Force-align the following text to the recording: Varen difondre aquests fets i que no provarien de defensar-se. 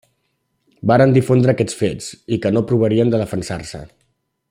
Varen 0.91 1.13
difondre 1.17 1.53
aquests 1.53 1.77
fets 1.83 2.07
i 2.37 2.41
que 2.47 2.53
no 2.57 2.65
provarien 2.73 3.15
de 3.15 3.21
defensar-se. 3.25 3.85